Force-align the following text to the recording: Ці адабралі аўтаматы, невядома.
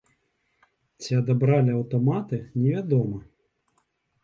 Ці 1.07 1.11
адабралі 1.17 1.75
аўтаматы, 1.75 2.41
невядома. 2.65 3.23